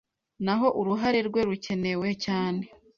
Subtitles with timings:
[0.45, 2.63] Naho uruhare rwe rukenewe cyane,